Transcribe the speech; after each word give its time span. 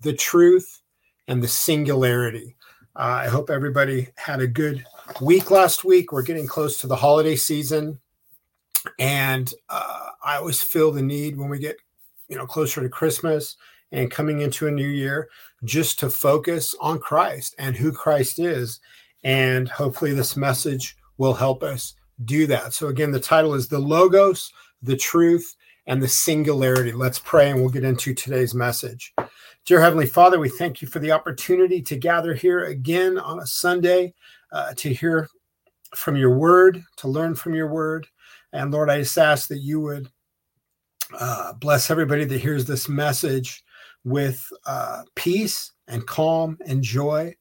the 0.00 0.12
Truth, 0.12 0.82
and 1.26 1.42
the 1.42 1.48
Singularity. 1.48 2.54
Uh, 2.94 3.24
I 3.24 3.26
hope 3.26 3.50
everybody 3.50 4.10
had 4.14 4.40
a 4.40 4.46
good 4.46 4.86
week 5.20 5.50
last 5.50 5.84
week. 5.84 6.12
We're 6.12 6.22
getting 6.22 6.46
close 6.46 6.80
to 6.82 6.86
the 6.86 6.94
holiday 6.94 7.34
season. 7.34 7.98
And 9.00 9.52
uh, 9.68 10.10
I 10.24 10.36
always 10.36 10.62
feel 10.62 10.92
the 10.92 11.02
need 11.02 11.36
when 11.36 11.48
we 11.48 11.58
get 11.58 11.78
you 12.28 12.36
know 12.36 12.46
closer 12.46 12.80
to 12.80 12.88
Christmas 12.88 13.56
and 13.92 14.10
coming 14.10 14.40
into 14.40 14.66
a 14.66 14.72
new 14.72 14.88
year 14.88 15.28
just 15.64 16.00
to 16.00 16.10
focus 16.10 16.74
on 16.80 16.98
Christ 16.98 17.54
and 17.58 17.76
who 17.76 17.92
Christ 17.92 18.38
is. 18.38 18.80
And 19.22 19.68
hopefully, 19.68 20.12
this 20.12 20.36
message 20.36 20.96
will 21.18 21.34
help 21.34 21.62
us 21.62 21.94
do 22.24 22.46
that. 22.48 22.72
So, 22.72 22.88
again, 22.88 23.12
the 23.12 23.20
title 23.20 23.54
is 23.54 23.68
The 23.68 23.78
Logos, 23.78 24.52
the 24.82 24.96
Truth, 24.96 25.54
and 25.86 26.02
the 26.02 26.08
Singularity. 26.08 26.92
Let's 26.92 27.18
pray 27.18 27.50
and 27.50 27.60
we'll 27.60 27.70
get 27.70 27.84
into 27.84 28.14
today's 28.14 28.54
message. 28.54 29.14
Dear 29.64 29.80
Heavenly 29.80 30.06
Father, 30.06 30.40
we 30.40 30.48
thank 30.48 30.82
you 30.82 30.88
for 30.88 30.98
the 30.98 31.12
opportunity 31.12 31.80
to 31.82 31.96
gather 31.96 32.34
here 32.34 32.64
again 32.64 33.18
on 33.18 33.38
a 33.38 33.46
Sunday 33.46 34.12
uh, 34.50 34.74
to 34.74 34.92
hear 34.92 35.28
from 35.94 36.16
your 36.16 36.36
word, 36.36 36.82
to 36.96 37.08
learn 37.08 37.34
from 37.34 37.54
your 37.54 37.68
word. 37.68 38.06
And 38.52 38.72
Lord, 38.72 38.90
I 38.90 38.98
just 38.98 39.16
ask 39.18 39.48
that 39.48 39.58
you 39.58 39.80
would 39.80 40.08
uh, 41.18 41.52
bless 41.54 41.90
everybody 41.90 42.24
that 42.24 42.40
hears 42.40 42.64
this 42.64 42.88
message 42.88 43.62
with 44.04 44.46
uh, 44.66 45.02
peace 45.14 45.72
and 45.88 46.06
calm 46.06 46.58
and 46.66 46.82
joy 46.82 47.34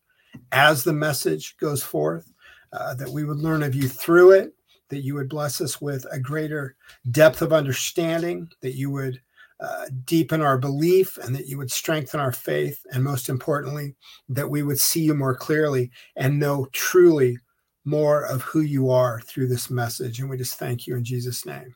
as 0.52 0.84
the 0.84 0.94
message 0.94 1.58
goes 1.58 1.84
forth, 1.84 2.31
uh, 2.73 2.94
that 2.95 3.09
we 3.09 3.23
would 3.23 3.40
learn 3.40 3.64
of 3.64 3.76
you 3.76 3.88
through 3.88 4.31
it, 4.31 4.53
that 4.90 5.03
you 5.03 5.14
would 5.16 5.30
bless 5.30 5.62
us 5.62 5.81
with 5.81 6.06
a 6.12 6.20
greater 6.20 6.76
depth 7.12 7.42
of 7.42 7.53
understanding, 7.53 8.50
that 8.62 8.76
you 8.76 8.90
would 8.92 9.22
uh, 9.59 9.86
deepen 10.06 10.42
our 10.42 10.58
belief, 10.58 11.18
and 11.18 11.36
that 11.36 11.48
you 11.48 11.58
would 11.58 11.72
strengthen 11.72 12.20
our 12.20 12.31
faith, 12.31 12.84
and 12.92 13.03
most 13.03 13.30
importantly, 13.30 13.96
that 14.30 14.50
we 14.50 14.64
would 14.64 14.80
see 14.80 15.02
you 15.02 15.14
more 15.14 15.36
clearly 15.36 15.92
and 16.16 16.40
know 16.40 16.68
truly 16.72 17.38
more 17.86 18.23
of 18.23 18.42
who 18.42 18.62
you 18.62 18.90
are 18.90 19.22
through 19.22 19.48
this 19.48 19.70
message. 19.70 20.20
And 20.20 20.30
we 20.30 20.38
just 20.38 20.58
thank 20.58 20.88
you 20.88 20.96
in 20.96 21.03
Jesus' 21.03 21.46
name. 21.46 21.75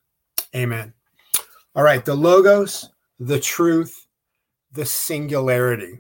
Amen. 0.56 0.94
All 1.76 1.84
right, 1.84 2.06
the 2.06 2.16
Logos, 2.16 2.90
the 3.20 3.40
truth, 3.40 4.05
the 4.76 4.86
singularity. 4.86 6.00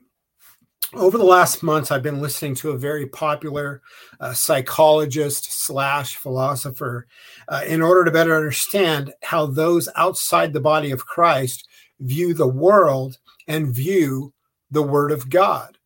Over 0.93 1.17
the 1.17 1.23
last 1.23 1.63
months, 1.63 1.91
I've 1.91 2.03
been 2.03 2.21
listening 2.21 2.55
to 2.55 2.71
a 2.71 2.77
very 2.77 3.07
popular 3.07 3.81
uh, 4.19 4.33
psychologist 4.33 5.65
slash 5.65 6.15
philosopher 6.15 7.07
uh, 7.47 7.63
in 7.65 7.81
order 7.81 8.05
to 8.05 8.11
better 8.11 8.35
understand 8.35 9.13
how 9.23 9.47
those 9.47 9.89
outside 9.95 10.53
the 10.53 10.59
body 10.59 10.91
of 10.91 11.05
Christ 11.05 11.67
view 11.99 12.33
the 12.33 12.47
world 12.47 13.17
and 13.47 13.73
view 13.73 14.33
the 14.71 14.83
Word 14.83 15.11
of 15.11 15.29
God. 15.29 15.77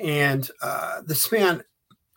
And 0.00 0.48
uh, 0.62 1.02
this 1.04 1.30
man 1.32 1.62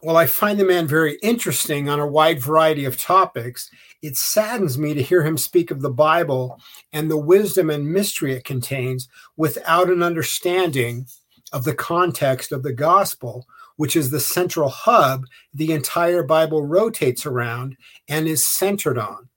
while 0.02 0.18
I 0.18 0.26
find 0.26 0.60
the 0.60 0.66
man 0.66 0.88
very 0.88 1.18
interesting 1.22 1.88
on 1.88 2.00
a 2.00 2.08
wide 2.08 2.42
variety 2.42 2.86
of 2.86 2.98
topics, 2.98 3.70
it 4.02 4.18
saddens 4.18 4.78
me 4.78 4.96
to 4.96 5.02
hear 5.04 5.24
him 5.24 5.38
speak 5.38 5.70
of 5.70 5.82
the 5.82 5.92
Bible 5.92 6.60
and 6.92 7.10
the 7.10 7.18
wisdom 7.18 7.70
and 7.70 7.92
mystery 7.92 8.34
it 8.34 8.44
contains 8.44 9.08
without 9.38 9.90
an 9.90 10.02
understanding 10.02 11.06
of 11.54 11.66
the 11.66 11.76
context 11.76 12.52
of 12.52 12.64
the 12.64 12.74
gospel, 12.74 13.46
which 13.76 13.96
is 13.96 14.10
the 14.10 14.20
central 14.20 14.70
hub 14.70 15.26
the 15.54 15.72
entire 15.72 16.24
Bible 16.24 16.66
rotates 16.66 17.26
around 17.28 17.78
and 18.10 18.28
is 18.28 18.48
centered 18.48 18.98
on. 18.98 19.30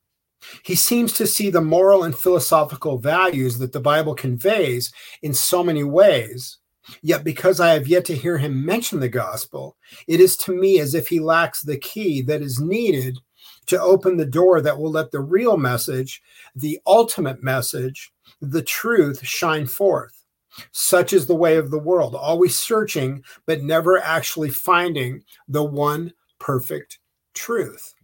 He 0.63 0.75
seems 0.75 1.13
to 1.15 1.27
see 1.27 1.51
the 1.51 1.61
moral 1.61 2.05
and 2.05 2.17
philosophical 2.17 2.99
values 2.99 3.59
that 3.59 3.73
the 3.73 3.81
Bible 3.81 4.15
conveys 4.15 4.93
in 5.23 5.35
so 5.35 5.63
many 5.63 5.85
ways 5.85 6.59
Yet, 7.03 7.25
because 7.25 7.61
I 7.61 7.71
have 7.71 7.87
yet 7.89 8.05
to 8.07 8.17
hear 8.17 8.39
him 8.39 8.65
mention 8.65 9.01
the 9.01 9.09
gospel, 9.09 9.77
it 10.07 10.21
is 10.21 10.37
to 10.39 10.55
me 10.55 10.81
as 10.81 10.95
if 10.95 11.09
he 11.09 11.21
lacks 11.21 11.63
the 11.63 11.79
key 11.79 12.23
that 12.23 12.43
is 12.43 12.61
needed 12.61 13.19
to 13.67 13.81
open 13.81 14.17
the 14.17 14.27
door 14.27 14.61
that 14.61 14.79
will 14.79 14.91
let 14.91 15.11
the 15.11 15.21
real 15.21 15.57
message, 15.57 16.23
the 16.55 16.79
ultimate 16.87 17.43
message, 17.43 18.13
the 18.41 18.63
truth 18.63 19.25
shine 19.27 19.67
forth. 19.67 20.25
Such 20.73 21.13
is 21.13 21.27
the 21.27 21.35
way 21.35 21.57
of 21.57 21.71
the 21.71 21.79
world, 21.79 22.15
always 22.15 22.57
searching, 22.57 23.25
but 23.47 23.63
never 23.63 23.99
actually 23.99 24.51
finding 24.51 25.23
the 25.49 25.65
one 25.65 26.13
perfect 26.39 26.99
truth. 27.35 27.95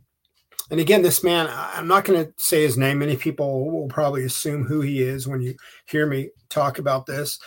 And 0.70 0.80
again, 0.80 1.02
this 1.02 1.24
man, 1.24 1.48
I'm 1.50 1.88
not 1.88 2.04
going 2.04 2.24
to 2.24 2.32
say 2.36 2.62
his 2.62 2.78
name. 2.78 3.00
Many 3.00 3.16
people 3.16 3.70
will 3.70 3.88
probably 3.88 4.24
assume 4.24 4.64
who 4.64 4.80
he 4.80 5.02
is 5.02 5.26
when 5.26 5.41
you 5.41 5.56
hear 5.86 6.06
me 6.06 6.30
talk 6.48 6.78
about 6.78 7.06
this. 7.06 7.41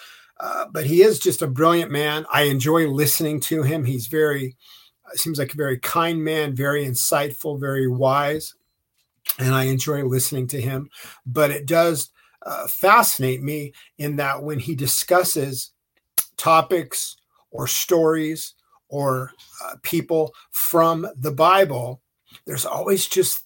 Uh, 0.44 0.66
but 0.70 0.86
he 0.86 1.02
is 1.02 1.20
just 1.20 1.42
a 1.42 1.48
brilliant 1.48 1.90
man. 1.90 2.26
I 2.30 2.44
enjoy 2.44 2.90
listening 2.90 3.40
to 3.42 3.64
him. 3.64 3.86
He's 3.86 4.08
very, 4.08 4.58
uh, 5.06 5.16
seems 5.16 5.40
like 5.40 5.54
a 5.54 5.58
very 5.58 5.80
kind 5.80 6.22
man, 6.22 6.54
very 6.54 6.86
insightful, 6.86 7.58
very 7.58 7.88
wise. 7.88 8.54
And 9.40 9.56
I 9.56 9.64
enjoy 9.64 10.04
listening 10.04 10.48
to 10.48 10.59
him. 10.59 10.90
But 11.26 11.52
it 11.52 11.66
does 11.66 12.12
uh, 12.46 12.68
fascinate 12.68 13.42
me 13.42 13.72
in 13.98 14.18
that 14.18 14.44
when 14.44 14.59
he 14.59 14.76
discusses 14.76 15.72
topics 16.36 17.16
or 17.50 17.66
stories 17.66 18.54
or 18.90 19.31
uh, 19.64 19.75
people 19.81 20.34
from 20.52 21.08
the 21.16 21.31
Bible, 21.31 22.02
there's 22.46 22.66
always 22.66 23.08
just 23.08 23.46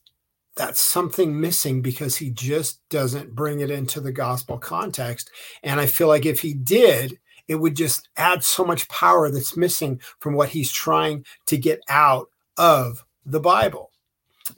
that's 0.58 0.82
something 0.82 1.40
missing 1.40 1.82
because 1.82 2.18
he 2.18 2.30
just 2.30 2.88
doesn't 2.90 3.36
bring 3.36 3.60
it 3.60 3.72
into 3.72 4.02
the 4.02 4.12
gospel 4.12 4.58
context. 4.58 5.30
And 5.64 5.80
I 5.80 5.86
feel 5.86 6.08
like 6.08 6.26
if 6.26 6.42
he 6.42 6.54
did, 6.54 7.20
it 7.48 7.56
would 7.56 7.76
just 7.76 8.10
add 8.18 8.44
so 8.44 8.66
much 8.66 8.90
power 8.90 9.30
that's 9.30 9.56
missing 9.56 10.02
from 10.20 10.34
what 10.34 10.50
he's 10.50 10.72
trying 10.72 11.26
to 11.46 11.58
get 11.58 11.80
out 11.88 12.30
of 12.58 13.06
the 13.26 13.40
Bible. 13.40 13.92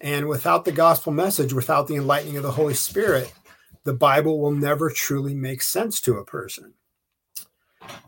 And 0.02 0.28
without 0.28 0.66
the 0.66 0.72
gospel 0.72 1.12
message, 1.12 1.54
without 1.54 1.88
the 1.88 1.96
enlightening 1.96 2.38
of 2.38 2.44
the 2.44 2.52
Holy 2.52 2.74
Spirit, 2.74 3.32
the 3.84 3.94
Bible 3.94 4.40
will 4.40 4.52
never 4.52 4.90
truly 4.90 5.34
make 5.34 5.62
sense 5.62 6.00
to 6.02 6.18
a 6.18 6.26
person. 6.26 6.74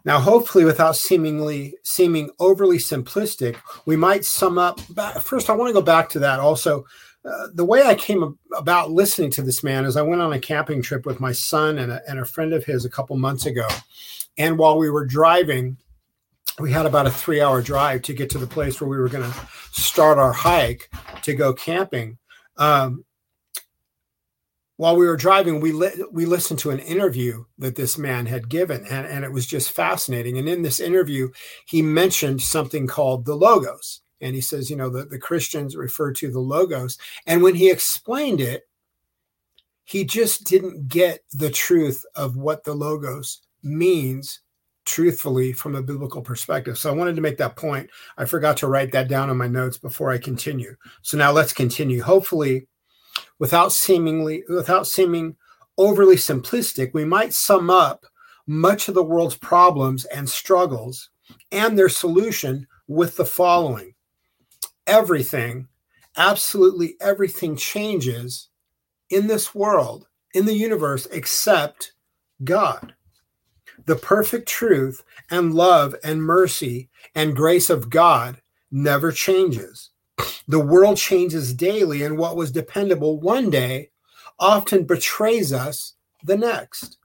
Now, 0.05 0.19
hopefully, 0.19 0.65
without 0.65 0.95
seemingly 0.95 1.75
seeming 1.83 2.29
overly 2.39 2.77
simplistic, 2.77 3.57
we 3.85 3.95
might 3.95 4.25
sum 4.25 4.57
up. 4.57 4.79
First, 5.21 5.49
I 5.49 5.53
want 5.53 5.69
to 5.69 5.73
go 5.73 5.81
back 5.81 6.09
to 6.09 6.19
that 6.19 6.39
also 6.39 6.85
uh, 7.23 7.47
the 7.53 7.65
way 7.65 7.83
I 7.83 7.93
came 7.93 8.37
about 8.55 8.91
listening 8.91 9.29
to 9.31 9.43
this 9.43 9.63
man 9.63 9.85
is 9.85 9.95
I 9.95 10.01
went 10.01 10.21
on 10.21 10.33
a 10.33 10.39
camping 10.39 10.81
trip 10.81 11.05
with 11.05 11.19
my 11.19 11.31
son 11.31 11.77
and 11.77 11.91
a, 11.91 12.01
and 12.07 12.19
a 12.19 12.25
friend 12.25 12.51
of 12.53 12.65
his 12.65 12.83
a 12.83 12.89
couple 12.89 13.15
months 13.15 13.45
ago. 13.45 13.67
And 14.37 14.57
while 14.57 14.77
we 14.77 14.89
were 14.89 15.05
driving, 15.05 15.77
we 16.59 16.71
had 16.71 16.85
about 16.85 17.05
a 17.05 17.11
three 17.11 17.39
hour 17.39 17.61
drive 17.61 18.01
to 18.03 18.13
get 18.13 18.29
to 18.31 18.39
the 18.39 18.47
place 18.47 18.81
where 18.81 18.89
we 18.89 18.97
were 18.97 19.09
going 19.09 19.31
to 19.31 19.39
start 19.71 20.17
our 20.17 20.33
hike 20.33 20.89
to 21.21 21.35
go 21.35 21.53
camping. 21.53 22.17
Um, 22.57 23.05
while 24.77 24.95
we 24.95 25.05
were 25.05 25.17
driving, 25.17 25.59
we 25.59 25.73
li- 25.73 26.03
we 26.11 26.25
listened 26.25 26.57
to 26.59 26.71
an 26.71 26.79
interview 26.79 27.45
that 27.59 27.75
this 27.75 27.99
man 27.99 28.25
had 28.25 28.49
given, 28.49 28.83
and, 28.87 29.05
and 29.05 29.23
it 29.23 29.31
was 29.31 29.45
just 29.45 29.71
fascinating. 29.71 30.39
And 30.39 30.49
in 30.49 30.63
this 30.63 30.79
interview, 30.79 31.29
he 31.67 31.83
mentioned 31.83 32.41
something 32.41 32.87
called 32.87 33.25
the 33.25 33.35
logos 33.35 34.01
and 34.21 34.35
he 34.35 34.41
says, 34.41 34.69
you 34.69 34.75
know, 34.75 34.89
the, 34.89 35.05
the 35.05 35.19
Christians 35.19 35.75
refer 35.75 36.11
to 36.13 36.31
the 36.31 36.39
logos. 36.39 36.97
And 37.25 37.41
when 37.41 37.55
he 37.55 37.69
explained 37.69 38.41
it, 38.41 38.63
he 39.83 40.05
just 40.05 40.45
didn't 40.45 40.87
get 40.87 41.23
the 41.31 41.49
truth 41.49 42.05
of 42.15 42.37
what 42.37 42.63
the 42.63 42.73
logos 42.73 43.41
means 43.63 44.41
truthfully 44.85 45.53
from 45.53 45.75
a 45.75 45.81
biblical 45.81 46.21
perspective. 46.21 46.77
So 46.77 46.89
I 46.89 46.95
wanted 46.95 47.15
to 47.15 47.21
make 47.21 47.37
that 47.37 47.55
point. 47.55 47.89
I 48.17 48.25
forgot 48.25 48.57
to 48.57 48.67
write 48.67 48.91
that 48.93 49.07
down 49.07 49.29
in 49.29 49.37
my 49.37 49.47
notes 49.47 49.77
before 49.77 50.11
I 50.11 50.17
continue. 50.17 50.75
So 51.01 51.17
now 51.17 51.31
let's 51.31 51.53
continue. 51.53 52.01
Hopefully, 52.01 52.67
without 53.39 53.71
seemingly 53.71 54.43
without 54.49 54.87
seeming 54.87 55.35
overly 55.77 56.15
simplistic, 56.15 56.93
we 56.93 57.05
might 57.05 57.33
sum 57.33 57.69
up 57.69 58.05
much 58.47 58.87
of 58.87 58.95
the 58.95 59.03
world's 59.03 59.37
problems 59.37 60.05
and 60.05 60.29
struggles 60.29 61.09
and 61.51 61.77
their 61.77 61.89
solution 61.89 62.67
with 62.87 63.15
the 63.15 63.25
following 63.25 63.93
everything, 64.91 65.67
absolutely 66.17 66.95
everything 67.01 67.55
changes 67.55 68.49
in 69.09 69.27
this 69.27 69.55
world, 69.55 70.07
in 70.33 70.45
the 70.45 70.53
universe, 70.53 71.07
except 71.11 71.93
God. 72.43 72.93
The 73.85 73.95
perfect 73.95 74.47
truth 74.47 75.03
and 75.31 75.53
love 75.53 75.95
and 76.03 76.23
mercy 76.23 76.89
and 77.15 77.35
grace 77.35 77.69
of 77.69 77.89
God 77.89 78.41
never 78.71 79.11
changes. 79.11 79.91
The 80.47 80.59
world 80.59 80.97
changes 80.97 81.53
daily, 81.53 82.03
and 82.03 82.17
what 82.17 82.35
was 82.35 82.51
dependable 82.51 83.19
one 83.19 83.49
day 83.49 83.91
often 84.39 84.83
betrays 84.85 85.53
us 85.53 85.95
the 86.23 86.37
next. 86.37 86.97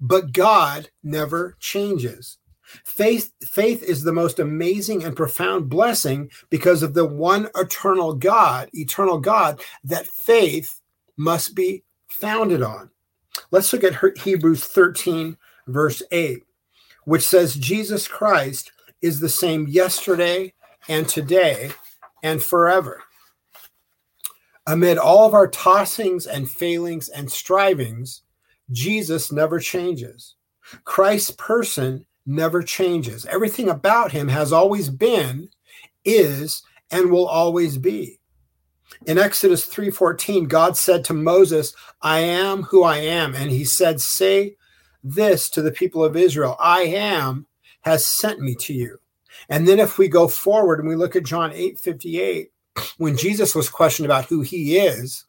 but 0.00 0.32
God 0.32 0.90
never 1.02 1.56
changes. 1.60 2.38
Faith, 2.84 3.32
faith 3.42 3.82
is 3.82 4.02
the 4.02 4.12
most 4.12 4.38
amazing 4.38 5.02
and 5.02 5.16
profound 5.16 5.68
blessing 5.68 6.30
because 6.50 6.82
of 6.82 6.94
the 6.94 7.04
one 7.04 7.48
eternal 7.56 8.14
God, 8.14 8.68
eternal 8.72 9.18
God, 9.18 9.60
that 9.84 10.06
faith 10.06 10.80
must 11.16 11.54
be 11.54 11.84
founded 12.08 12.62
on. 12.62 12.90
Let's 13.50 13.72
look 13.72 13.84
at 13.84 14.18
Hebrews 14.18 14.64
13, 14.64 15.36
verse 15.66 16.02
8, 16.10 16.42
which 17.04 17.22
says, 17.22 17.54
Jesus 17.54 18.06
Christ 18.08 18.72
is 19.02 19.20
the 19.20 19.28
same 19.28 19.66
yesterday 19.68 20.52
and 20.88 21.08
today 21.08 21.70
and 22.22 22.42
forever. 22.42 23.02
Amid 24.66 24.98
all 24.98 25.26
of 25.26 25.34
our 25.34 25.50
tossings 25.50 26.26
and 26.26 26.48
failings 26.48 27.08
and 27.08 27.30
strivings, 27.30 28.22
Jesus 28.70 29.32
never 29.32 29.58
changes. 29.58 30.36
Christ's 30.84 31.32
person 31.32 32.06
never 32.30 32.62
changes. 32.62 33.26
Everything 33.26 33.68
about 33.68 34.12
him 34.12 34.28
has 34.28 34.52
always 34.52 34.88
been, 34.88 35.50
is, 36.04 36.62
and 36.90 37.10
will 37.10 37.26
always 37.26 37.76
be. 37.76 38.18
In 39.06 39.18
Exodus 39.18 39.66
3:14, 39.66 40.46
God 40.46 40.76
said 40.76 41.04
to 41.04 41.14
Moses, 41.14 41.74
"I 42.02 42.20
am 42.20 42.64
who 42.64 42.82
I 42.82 42.98
am." 42.98 43.34
And 43.34 43.50
he 43.50 43.64
said, 43.64 44.00
"Say 44.00 44.56
this 45.02 45.48
to 45.50 45.62
the 45.62 45.72
people 45.72 46.04
of 46.04 46.16
Israel, 46.16 46.56
I 46.58 46.82
am 46.82 47.46
has 47.82 48.04
sent 48.04 48.40
me 48.40 48.54
to 48.56 48.74
you." 48.74 48.98
And 49.48 49.66
then 49.66 49.78
if 49.78 49.96
we 49.96 50.08
go 50.08 50.28
forward 50.28 50.80
and 50.80 50.88
we 50.88 50.96
look 50.96 51.16
at 51.16 51.24
John 51.24 51.52
8:58, 51.52 52.52
when 52.98 53.16
Jesus 53.16 53.54
was 53.54 53.68
questioned 53.68 54.06
about 54.06 54.26
who 54.26 54.42
he 54.42 54.76
is, 54.76 55.24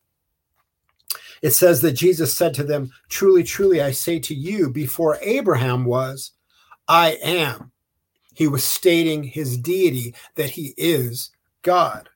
it 1.42 1.52
says 1.52 1.82
that 1.82 1.94
Jesus 1.94 2.36
said 2.36 2.54
to 2.56 2.64
them, 2.64 2.92
Truly, 3.10 3.44
truly, 3.44 3.82
I 3.82 3.92
say 3.92 4.20
to 4.20 4.36
you, 4.36 4.70
before 4.70 5.18
Abraham 5.22 5.86
was, 5.86 6.32
I 6.92 7.12
am. 7.24 7.72
He 8.34 8.50
was 8.50 8.66
stating 8.66 9.24
his 9.24 9.58
deity, 9.58 10.14
that 10.36 10.50
he 10.50 10.74
is 10.76 11.32
God. 11.62 12.10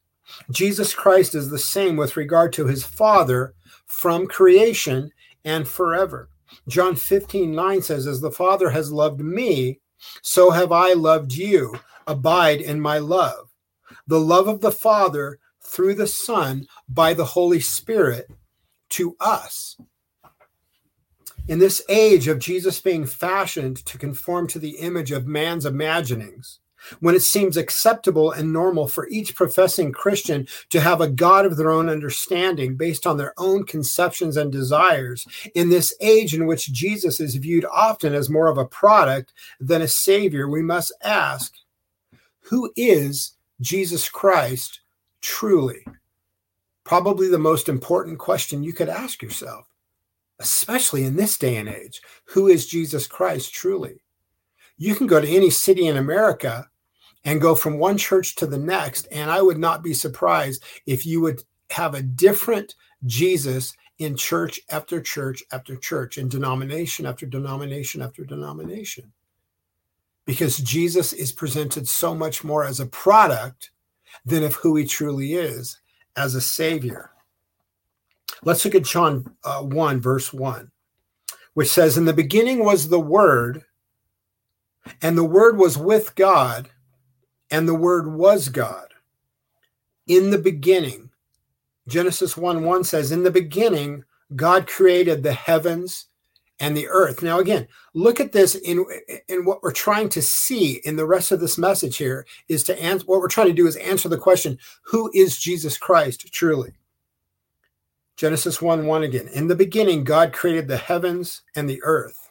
Jesus 0.52 0.94
Christ 0.94 1.34
is 1.34 1.50
the 1.50 1.58
same 1.58 1.96
with 1.96 2.18
regard 2.18 2.52
to 2.54 2.66
his 2.68 2.84
Father 2.84 3.54
from 3.86 4.28
creation 4.28 5.12
and 5.46 5.66
forever. 5.66 6.28
John 6.68 6.98
15, 6.98 7.56
9 7.56 7.82
says, 7.84 8.06
As 8.06 8.20
the 8.20 8.32
Father 8.32 8.70
has 8.72 8.92
loved 8.92 9.22
me, 9.22 9.80
so 10.22 10.52
have 10.52 10.74
I 10.74 10.92
loved 10.92 11.32
you. 11.32 11.80
Abide 12.06 12.60
in 12.60 12.82
my 12.82 12.98
love. 12.98 13.52
The 14.08 14.20
love 14.20 14.50
of 14.50 14.60
the 14.60 14.74
Father 14.74 15.40
through 15.64 15.96
the 15.96 16.06
Son 16.06 16.68
by 16.90 17.14
the 17.14 17.24
Holy 17.24 17.62
Spirit 17.62 18.30
to 18.90 19.16
us. 19.22 19.78
In 21.48 21.60
this 21.60 21.84
age 21.90 22.28
of 22.28 22.40
Jesus 22.40 22.82
being 22.82 23.06
fashioned 23.06 23.86
to 23.86 24.00
conform 24.00 24.48
to 24.48 24.58
the 24.58 24.78
image 24.78 25.12
of 25.12 25.28
man's 25.28 25.66
imaginings, 25.66 26.60
when 27.00 27.14
it 27.14 27.22
seems 27.22 27.56
acceptable 27.56 28.32
and 28.32 28.52
normal 28.52 28.88
for 28.88 29.08
each 29.10 29.36
professing 29.36 29.92
Christian 29.92 30.48
to 30.70 30.80
have 30.80 31.02
a 31.02 31.10
God 31.10 31.46
of 31.46 31.56
their 31.56 31.70
own 31.70 31.88
understanding 31.88 32.76
based 32.76 33.06
on 33.06 33.18
their 33.18 33.34
own 33.38 33.64
conceptions 33.64 34.38
and 34.38 34.52
desires, 34.52 35.26
in 35.54 35.70
this 35.70 35.96
age 36.02 36.34
in 36.34 36.48
which 36.48 36.72
Jesus 36.74 37.20
is 37.20 37.36
viewed 37.36 37.66
often 37.72 38.16
as 38.16 38.30
more 38.30 38.48
of 38.48 38.58
a 38.58 38.66
product 38.66 39.32
than 39.60 39.84
a 39.84 39.88
savior, 39.88 40.50
we 40.50 40.64
must 40.64 40.94
ask 41.04 41.54
who 42.42 42.72
is 42.76 43.36
Jesus 43.62 44.10
Christ 44.10 44.82
truly? 45.22 45.86
Probably 46.84 47.28
the 47.28 47.40
most 47.40 47.70
important 47.70 48.20
question 48.20 48.64
you 48.64 48.74
could 48.74 48.90
ask 48.90 49.22
yourself, 49.22 49.68
especially 50.40 51.04
in 51.04 51.16
this 51.16 51.38
day 51.38 51.56
and 51.58 51.70
age. 51.70 52.02
Who 52.26 52.48
is 52.48 52.68
Jesus 52.68 53.08
Christ 53.08 53.54
truly? 53.54 54.02
You 54.78 54.96
can 54.96 55.08
go 55.08 55.22
to 55.22 55.28
any 55.28 55.50
city 55.50 55.88
in 55.88 55.98
America 55.98 56.70
and 57.24 57.42
go 57.42 57.56
from 57.56 57.80
one 57.80 57.98
church 57.98 58.36
to 58.36 58.46
the 58.46 58.58
next. 58.58 59.08
And 59.12 59.32
I 59.32 59.42
would 59.42 59.58
not 59.58 59.84
be 59.84 59.94
surprised 59.94 60.64
if 60.86 61.06
you 61.06 61.22
would 61.22 61.44
have 61.72 61.96
a 61.96 62.02
different 62.02 62.76
Jesus 63.06 63.76
in 63.98 64.16
church 64.16 64.60
after 64.70 65.02
church 65.02 65.44
after 65.52 65.76
church, 65.76 66.18
in 66.18 66.28
denomination 66.28 67.06
after 67.06 67.26
denomination 67.26 68.02
after 68.02 68.26
denomination. 68.26 69.12
Because 70.26 70.58
Jesus 70.58 71.14
is 71.14 71.32
presented 71.32 71.88
so 71.88 72.14
much 72.14 72.44
more 72.44 72.66
as 72.66 72.80
a 72.80 72.86
product 72.88 73.72
than 74.26 74.44
of 74.44 74.56
who 74.56 74.76
he 74.76 74.86
truly 74.86 75.34
is 75.34 75.80
as 76.16 76.36
a 76.36 76.42
savior. 76.42 77.12
Let's 78.46 78.64
look 78.64 78.76
at 78.76 78.84
John 78.84 79.36
uh, 79.44 79.64
1, 79.64 80.00
verse 80.00 80.32
1, 80.32 80.72
which 81.56 81.68
says, 81.68 81.98
In 81.98 82.06
the 82.06 82.14
beginning 82.14 82.64
was 82.64 82.88
the 82.88 83.00
Word, 83.00 83.64
and 85.02 85.18
the 85.18 85.26
Word 85.26 85.58
was 85.58 85.78
with 85.78 86.16
God, 86.16 86.70
and 87.52 87.68
the 87.68 87.76
word 87.76 88.08
was 88.08 88.50
God. 88.50 88.94
In 90.08 90.30
the 90.30 90.38
beginning, 90.38 91.10
Genesis 91.88 92.36
1 92.36 92.64
1 92.64 92.84
says, 92.84 93.12
In 93.12 93.24
the 93.24 93.32
beginning, 93.32 94.04
God 94.36 94.68
created 94.68 95.24
the 95.24 95.34
heavens 95.34 96.08
and 96.60 96.76
the 96.76 96.88
earth. 96.88 97.22
Now, 97.22 97.40
again, 97.40 97.68
look 97.94 98.20
at 98.20 98.32
this 98.32 98.56
in, 98.56 98.86
in 99.28 99.46
what 99.46 99.62
we're 99.62 99.72
trying 99.72 100.10
to 100.10 100.22
see 100.22 100.82
in 100.86 100.96
the 100.96 101.06
rest 101.06 101.32
of 101.32 101.40
this 101.40 101.58
message 101.58 101.98
here 101.98 102.26
is 102.48 102.64
to 102.64 102.82
answer 102.82 103.06
what 103.06 103.20
we're 103.20 103.28
trying 103.28 103.48
to 103.48 103.54
do 103.54 103.68
is 103.68 103.76
answer 103.78 104.10
the 104.10 104.18
question 104.18 104.58
who 104.84 105.12
is 105.14 105.38
Jesus 105.38 105.78
Christ 105.78 106.32
truly? 106.32 106.74
Genesis 108.16 108.62
1 108.62 108.86
1 108.86 109.04
again. 109.04 109.28
In 109.34 109.48
the 109.48 109.56
beginning, 109.56 110.04
God 110.04 110.34
created 110.34 110.68
the 110.68 110.78
heavens 110.78 111.42
and 111.56 111.70
the 111.70 111.82
earth. 111.84 112.30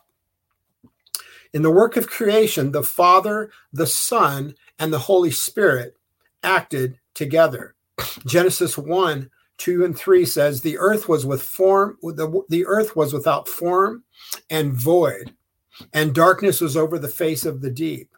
In 1.52 1.62
the 1.62 1.70
work 1.70 1.96
of 1.96 2.08
creation, 2.08 2.72
the 2.72 2.82
Father, 2.82 3.50
the 3.72 3.86
Son, 3.86 4.54
and 4.78 4.92
the 4.92 4.98
Holy 4.98 5.30
Spirit 5.30 5.96
acted 6.42 6.98
together. 7.14 7.74
Genesis 8.26 8.76
1 8.76 9.30
2 9.58 9.84
and 9.84 9.96
3 9.96 10.24
says 10.24 10.60
the 10.60 10.78
earth 10.78 11.08
was 11.08 11.24
with 11.24 11.42
form 11.42 11.96
the, 12.02 12.42
the 12.48 12.66
earth 12.66 12.96
was 12.96 13.12
without 13.12 13.48
form 13.48 14.02
and 14.50 14.72
void 14.72 15.32
and 15.92 16.14
darkness 16.14 16.60
was 16.60 16.76
over 16.76 16.98
the 16.98 17.08
face 17.08 17.46
of 17.46 17.60
the 17.60 17.70
deep 17.70 18.10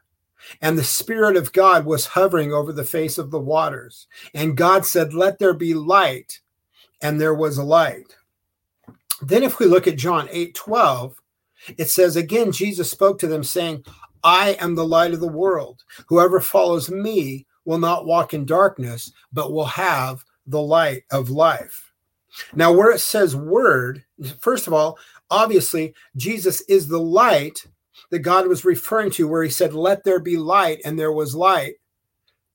and 0.62 0.78
the 0.78 0.84
spirit 0.84 1.36
of 1.36 1.52
god 1.52 1.84
was 1.84 2.06
hovering 2.06 2.54
over 2.54 2.72
the 2.72 2.84
face 2.84 3.18
of 3.18 3.30
the 3.30 3.38
waters 3.38 4.06
and 4.32 4.56
god 4.56 4.86
said 4.86 5.12
let 5.12 5.38
there 5.38 5.52
be 5.52 5.74
light 5.74 6.40
and 7.02 7.20
there 7.20 7.34
was 7.34 7.58
a 7.58 7.64
light 7.64 8.16
then 9.22 9.42
if 9.42 9.58
we 9.58 9.66
look 9.66 9.86
at 9.86 9.96
john 9.98 10.28
8 10.30 10.54
12 10.54 11.16
it 11.78 11.88
says 11.88 12.16
again 12.16 12.52
jesus 12.52 12.90
spoke 12.90 13.18
to 13.18 13.26
them 13.26 13.44
saying 13.44 13.84
I 14.26 14.56
am 14.58 14.74
the 14.74 14.86
light 14.86 15.12
of 15.12 15.20
the 15.20 15.28
world. 15.28 15.84
Whoever 16.08 16.40
follows 16.40 16.90
me 16.90 17.46
will 17.64 17.78
not 17.78 18.06
walk 18.06 18.34
in 18.34 18.44
darkness, 18.44 19.12
but 19.32 19.52
will 19.52 19.66
have 19.66 20.24
the 20.48 20.60
light 20.60 21.04
of 21.12 21.30
life. 21.30 21.92
Now, 22.52 22.72
where 22.72 22.90
it 22.90 22.98
says 22.98 23.36
word, 23.36 24.04
first 24.40 24.66
of 24.66 24.72
all, 24.72 24.98
obviously, 25.30 25.94
Jesus 26.16 26.60
is 26.62 26.88
the 26.88 27.00
light 27.00 27.66
that 28.10 28.18
God 28.18 28.48
was 28.48 28.64
referring 28.64 29.12
to, 29.12 29.28
where 29.28 29.44
he 29.44 29.50
said, 29.50 29.74
Let 29.74 30.02
there 30.02 30.18
be 30.18 30.36
light, 30.36 30.80
and 30.84 30.98
there 30.98 31.12
was 31.12 31.36
light. 31.36 31.74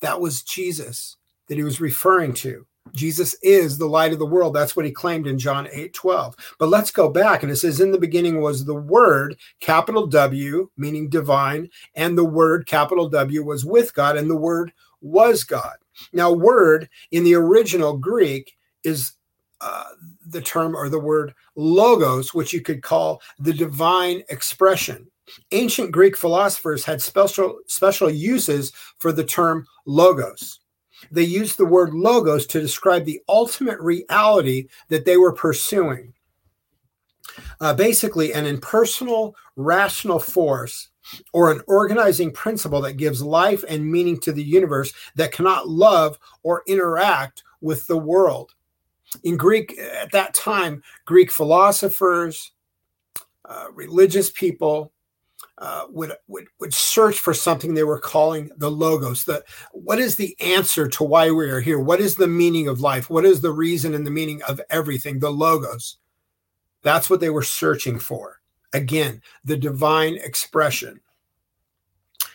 That 0.01 0.19
was 0.19 0.43
Jesus 0.43 1.15
that 1.47 1.57
he 1.57 1.63
was 1.63 1.79
referring 1.79 2.33
to. 2.33 2.67
Jesus 2.93 3.35
is 3.41 3.77
the 3.77 3.87
light 3.87 4.13
of 4.13 4.19
the 4.19 4.25
world. 4.25 4.53
That's 4.53 4.75
what 4.75 4.85
he 4.85 4.91
claimed 4.91 5.27
in 5.27 5.37
John 5.37 5.67
8 5.71 5.93
12. 5.93 6.35
But 6.59 6.69
let's 6.69 6.91
go 6.91 7.09
back. 7.09 7.43
And 7.43 7.51
it 7.51 7.57
says, 7.57 7.79
In 7.79 7.91
the 7.91 7.99
beginning 7.99 8.41
was 8.41 8.65
the 8.65 8.75
Word, 8.75 9.37
capital 9.59 10.07
W, 10.07 10.69
meaning 10.77 11.09
divine, 11.09 11.69
and 11.95 12.17
the 12.17 12.25
Word, 12.25 12.65
capital 12.67 13.09
W, 13.09 13.43
was 13.43 13.65
with 13.65 13.93
God, 13.93 14.17
and 14.17 14.29
the 14.29 14.37
Word 14.37 14.73
was 15.01 15.43
God. 15.43 15.75
Now, 16.13 16.31
Word 16.31 16.89
in 17.11 17.23
the 17.23 17.35
original 17.35 17.97
Greek 17.97 18.55
is 18.83 19.13
uh, 19.61 19.85
the 20.25 20.41
term 20.41 20.75
or 20.75 20.89
the 20.89 20.99
word 20.99 21.35
logos, 21.55 22.33
which 22.33 22.51
you 22.51 22.61
could 22.61 22.81
call 22.81 23.21
the 23.37 23.53
divine 23.53 24.23
expression. 24.29 25.05
Ancient 25.51 25.91
Greek 25.91 26.17
philosophers 26.17 26.83
had 26.83 26.99
special 27.01 27.59
special 27.67 28.09
uses 28.09 28.73
for 28.97 29.11
the 29.11 29.23
term 29.23 29.65
logos 29.85 30.59
they 31.09 31.23
used 31.23 31.57
the 31.57 31.65
word 31.65 31.93
logos 31.93 32.45
to 32.47 32.61
describe 32.61 33.05
the 33.05 33.21
ultimate 33.27 33.79
reality 33.79 34.67
that 34.89 35.05
they 35.05 35.17
were 35.17 35.33
pursuing. 35.33 36.13
Uh, 37.59 37.73
basically, 37.73 38.33
an 38.33 38.45
impersonal, 38.45 39.35
rational 39.55 40.19
force 40.19 40.89
or 41.33 41.51
an 41.51 41.61
organizing 41.67 42.31
principle 42.31 42.81
that 42.81 42.97
gives 42.97 43.21
life 43.21 43.63
and 43.67 43.89
meaning 43.89 44.19
to 44.19 44.31
the 44.31 44.43
universe 44.43 44.93
that 45.15 45.31
cannot 45.31 45.67
love 45.67 46.17
or 46.43 46.63
interact 46.67 47.43
with 47.61 47.85
the 47.87 47.97
world. 47.97 48.51
In 49.23 49.37
Greek, 49.37 49.77
at 49.77 50.11
that 50.11 50.33
time, 50.33 50.81
Greek 51.05 51.31
philosophers, 51.31 52.51
uh, 53.45 53.65
religious 53.73 54.29
people, 54.29 54.91
uh, 55.61 55.85
would, 55.89 56.11
would 56.27 56.47
would 56.59 56.73
search 56.73 57.19
for 57.19 57.33
something 57.33 57.73
they 57.73 57.83
were 57.83 57.99
calling 57.99 58.49
the 58.57 58.69
logos. 58.69 59.23
The 59.23 59.43
what 59.71 59.99
is 59.99 60.15
the 60.15 60.35
answer 60.41 60.87
to 60.89 61.03
why 61.03 61.31
we 61.31 61.49
are 61.49 61.61
here? 61.61 61.79
What 61.79 62.01
is 62.01 62.15
the 62.15 62.27
meaning 62.27 62.67
of 62.67 62.81
life? 62.81 63.09
What 63.09 63.25
is 63.25 63.39
the 63.39 63.51
reason 63.53 63.93
and 63.93 64.05
the 64.05 64.11
meaning 64.11 64.41
of 64.43 64.59
everything? 64.69 65.19
The 65.19 65.31
logos. 65.31 65.97
That's 66.83 67.09
what 67.09 67.19
they 67.19 67.29
were 67.29 67.43
searching 67.43 67.99
for 67.99 68.41
Again, 68.73 69.21
the 69.43 69.57
divine 69.57 70.15
expression. 70.15 71.01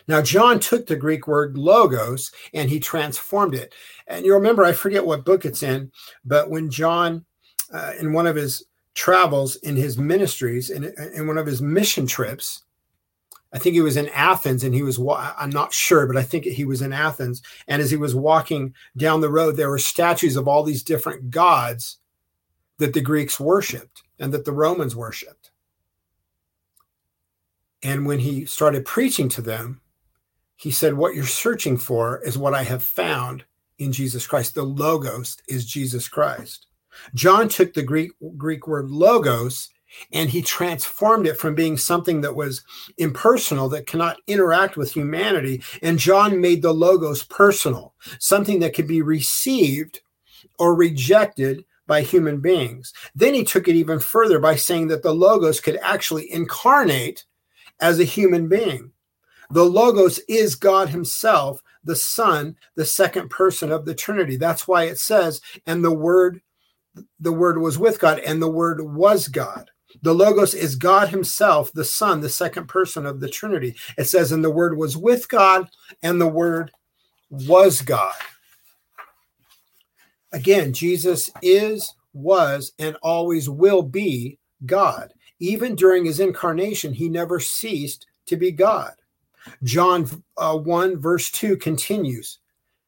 Now, 0.09 0.23
John 0.23 0.61
took 0.61 0.87
the 0.87 0.97
Greek 0.97 1.27
word 1.27 1.57
logos 1.57 2.31
and 2.53 2.71
he 2.71 2.79
transformed 2.79 3.55
it. 3.55 3.75
And 4.07 4.25
you 4.25 4.35
remember, 4.35 4.65
I 4.65 4.73
forget 4.73 5.05
what 5.05 5.25
book 5.25 5.45
it's 5.45 5.63
in, 5.63 5.91
but 6.25 6.51
when 6.51 6.71
John, 6.71 7.25
uh, 7.73 7.93
in 7.99 8.13
one 8.13 8.27
of 8.27 8.37
his 8.37 8.65
travels 8.95 9.57
in 9.57 9.77
his 9.77 9.99
ministries, 9.99 10.71
in, 10.71 10.93
in 11.15 11.27
one 11.27 11.39
of 11.39 11.47
his 11.47 11.61
mission 11.61 12.07
trips, 12.07 12.63
I 13.57 13.59
think 13.59 13.73
he 13.73 13.81
was 13.81 13.97
in 13.97 14.11
Athens 14.11 14.65
and 14.65 14.75
he 14.75 14.83
was, 14.83 15.01
I'm 15.01 15.49
not 15.49 15.73
sure, 15.73 16.07
but 16.07 16.19
I 16.19 16.23
think 16.23 16.45
he 16.45 16.67
was 16.67 16.83
in 16.83 16.93
Athens. 16.93 17.41
And 17.67 17.81
as 17.81 17.91
he 17.91 17.97
was 17.97 18.15
walking 18.15 18.75
down 18.99 19.23
the 19.23 19.31
road, 19.31 19.57
there 19.57 19.71
were 19.71 19.79
statues 19.79 20.37
of 20.37 20.47
all 20.47 20.63
these 20.63 20.83
different 20.83 21.31
gods 21.31 21.97
that 22.77 22.93
the 22.93 23.01
Greeks 23.01 23.41
worshiped 23.41 24.03
and 24.19 24.31
that 24.35 24.45
the 24.45 24.53
Romans 24.53 24.95
worshiped. 24.95 25.53
And 27.83 28.05
when 28.05 28.19
he 28.19 28.45
started 28.45 28.85
preaching 28.85 29.31
to 29.31 29.41
them, 29.41 29.81
he 30.57 30.71
said, 30.71 30.93
What 30.93 31.15
you're 31.15 31.25
searching 31.25 31.79
for 31.79 32.21
is 32.25 32.37
what 32.37 32.53
I 32.53 32.63
have 32.63 32.83
found 32.83 33.47
in 33.79 33.91
Jesus 33.91 34.27
Christ. 34.27 34.55
The 34.55 34.65
Logos 34.65 35.39
is 35.49 35.65
Jesus 35.65 36.09
Christ. 36.09 36.67
John 37.15 37.49
took 37.49 37.73
the 37.73 37.83
Greek, 37.83 38.11
Greek 38.37 38.67
word 38.67 38.91
logos 38.91 39.71
and 40.13 40.31
he 40.31 40.43
transformed 40.43 41.27
it 41.27 41.39
from 41.39 41.55
being 41.55 41.77
something 41.77 42.21
that 42.21 42.37
was 42.37 42.63
impersonal, 42.99 43.69
that 43.71 43.87
cannot 43.87 44.19
interact 44.27 44.77
with 44.77 44.93
humanity. 44.93 45.63
And 45.83 45.99
John 45.99 46.41
made 46.41 46.63
the 46.63 46.75
logos 46.75 47.23
personal, 47.25 47.95
something 48.19 48.61
that 48.61 48.75
could 48.75 48.87
be 48.87 49.03
received 49.03 50.01
or 50.59 50.75
rejected 50.75 51.65
by 51.87 52.03
human 52.03 52.41
beings. 52.41 52.93
Then 53.15 53.35
he 53.35 53.45
took 53.45 53.69
it 53.69 53.77
even 53.77 54.01
further 54.01 54.39
by 54.39 54.57
saying 54.57 54.89
that 54.89 55.03
the 55.03 55.15
logos 55.15 55.61
could 55.61 55.79
actually 55.83 56.31
incarnate 56.33 57.25
as 57.81 57.99
a 58.01 58.05
human 58.05 58.49
being. 58.49 58.93
The 59.51 59.65
Logos 59.65 60.19
is 60.29 60.55
God 60.55 60.89
Himself, 60.89 61.63
the 61.85 61.97
Son, 61.97 62.57
the 62.75 62.85
second 62.85 63.31
person 63.31 63.71
of 63.71 63.85
the 63.85 63.95
Trinity. 63.95 64.37
That's 64.37 64.67
why 64.67 64.85
it 64.85 64.99
says, 64.99 65.41
and 65.67 65.85
the 65.85 65.93
Word, 65.93 66.41
the 67.21 67.33
Word 67.33 67.59
was 67.59 67.79
with 67.79 68.01
God, 68.01 68.19
and 68.21 68.43
the 68.43 68.51
Word 68.51 68.81
was 68.81 69.29
God. 69.29 69.71
The 70.03 70.15
Logos 70.15 70.55
is 70.55 70.77
God 70.77 71.09
Himself, 71.09 71.73
the 71.73 71.85
Son, 71.85 72.21
the 72.21 72.29
second 72.29 72.69
person 72.69 73.07
of 73.07 73.21
the 73.21 73.29
Trinity. 73.29 73.77
It 73.97 74.05
says, 74.05 74.33
and 74.33 74.45
the 74.45 74.51
Word 74.51 74.77
was 74.77 74.97
with 74.97 75.29
God, 75.29 75.69
and 76.03 76.21
the 76.21 76.29
Word 76.29 76.71
was 77.31 77.83
God. 77.83 78.15
Again, 80.33 80.73
Jesus 80.73 81.31
is, 81.43 81.95
was, 82.13 82.73
and 82.79 82.97
always 83.03 83.49
will 83.49 83.83
be 83.83 84.39
God. 84.65 85.13
Even 85.39 85.75
during 85.75 86.05
his 86.05 86.21
incarnation, 86.21 86.93
he 86.93 87.09
never 87.09 87.41
ceased 87.41 88.07
to 88.27 88.37
be 88.37 88.51
God. 88.51 88.93
John 89.63 90.09
uh, 90.37 90.57
1, 90.57 90.99
verse 90.99 91.31
2 91.31 91.57
continues, 91.57 92.39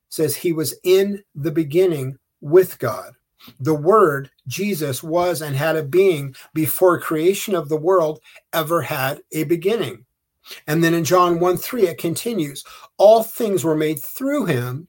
says, 0.09 0.37
He 0.37 0.53
was 0.53 0.75
in 0.83 1.23
the 1.35 1.53
beginning 1.53 2.19
with 2.41 2.79
God. 2.79 3.13
The 3.61 3.75
Word, 3.75 4.31
Jesus, 4.47 5.03
was 5.03 5.43
and 5.43 5.57
had 5.57 5.77
a 5.77 5.83
being 5.83 6.35
before 6.55 7.01
creation 7.01 7.55
of 7.55 7.69
the 7.69 7.77
world 7.77 8.21
ever 8.53 8.83
had 8.83 9.23
a 9.33 9.45
beginning. 9.45 10.05
And 10.67 10.83
then 10.83 10.95
in 10.95 11.05
John 11.05 11.41
1 11.41 11.57
3, 11.57 11.89
it 11.89 11.99
continues, 11.99 12.65
All 12.97 13.23
things 13.23 13.65
were 13.65 13.77
made 13.77 14.01
through 14.01 14.47
him, 14.47 14.89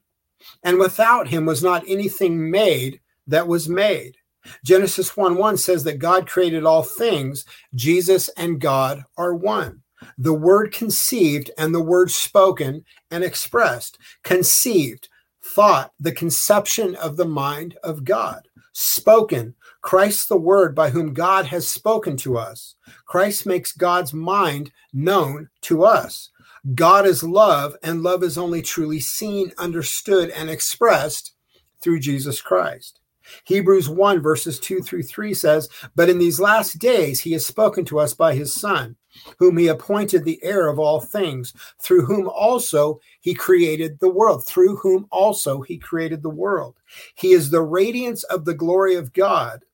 and 0.62 0.78
without 0.78 1.28
him 1.28 1.46
was 1.46 1.62
not 1.62 1.84
anything 1.86 2.50
made 2.50 3.00
that 3.26 3.46
was 3.46 3.68
made. 3.68 4.16
Genesis 4.64 5.16
1 5.16 5.36
1 5.36 5.56
says 5.58 5.84
that 5.84 5.98
God 5.98 6.26
created 6.26 6.64
all 6.64 6.82
things, 6.82 7.44
Jesus 7.74 8.28
and 8.36 8.60
God 8.60 9.04
are 9.16 9.34
one 9.34 9.82
the 10.18 10.34
word 10.34 10.72
conceived 10.72 11.50
and 11.58 11.74
the 11.74 11.82
word 11.82 12.10
spoken 12.10 12.84
and 13.10 13.24
expressed. 13.24 13.98
Conceived, 14.22 15.08
thought, 15.54 15.92
the 15.98 16.12
conception 16.12 16.94
of 16.96 17.16
the 17.16 17.24
mind 17.24 17.76
of 17.82 18.04
God. 18.04 18.48
Spoken, 18.72 19.54
Christ 19.82 20.28
the 20.28 20.36
word 20.36 20.74
by 20.74 20.90
whom 20.90 21.12
God 21.12 21.46
has 21.46 21.68
spoken 21.68 22.16
to 22.18 22.38
us. 22.38 22.76
Christ 23.06 23.46
makes 23.46 23.72
God's 23.72 24.14
mind 24.14 24.70
known 24.92 25.48
to 25.62 25.84
us. 25.84 26.30
God 26.74 27.06
is 27.06 27.22
love, 27.22 27.74
and 27.82 28.02
love 28.02 28.22
is 28.22 28.38
only 28.38 28.62
truly 28.62 29.00
seen, 29.00 29.52
understood, 29.58 30.30
and 30.30 30.50
expressed 30.50 31.32
through 31.80 32.00
Jesus 32.00 32.40
Christ. 32.40 33.00
Hebrews 33.44 33.88
1, 33.88 34.22
verses 34.22 34.60
2 34.60 34.80
through 34.80 35.04
3 35.04 35.34
says, 35.34 35.68
But 35.94 36.08
in 36.08 36.18
these 36.18 36.40
last 36.40 36.78
days 36.78 37.20
he 37.20 37.32
has 37.32 37.46
spoken 37.46 37.84
to 37.86 37.98
us 37.98 38.14
by 38.14 38.34
his 38.34 38.52
Son, 38.52 38.96
whom 39.38 39.56
he 39.56 39.68
appointed 39.68 40.24
the 40.24 40.38
heir 40.42 40.68
of 40.68 40.78
all 40.78 41.00
things, 41.00 41.52
through 41.80 42.04
whom 42.04 42.28
also 42.28 43.00
he 43.20 43.34
created 43.34 43.98
the 44.00 44.08
world, 44.08 44.46
through 44.46 44.76
whom 44.76 45.06
also 45.10 45.60
he 45.62 45.78
created 45.78 46.22
the 46.22 46.30
world. 46.30 46.76
He 47.14 47.32
is 47.32 47.50
the 47.50 47.62
radiance 47.62 48.22
of 48.24 48.44
the 48.44 48.54
glory 48.54 48.94
of 48.94 49.12
God 49.12 49.64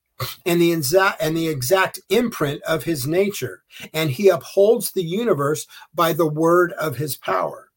and 0.45 0.59
the 0.59 0.71
exact 0.71 1.21
and 1.21 1.37
the 1.37 1.47
exact 1.47 1.99
imprint 2.09 2.61
of 2.63 2.83
his 2.83 3.05
nature 3.05 3.61
and 3.93 4.09
he 4.09 4.29
upholds 4.29 4.91
the 4.91 5.03
universe 5.03 5.67
by 5.93 6.11
the 6.11 6.25
word 6.25 6.73
of 6.73 6.97
his 6.97 7.15
power 7.15 7.67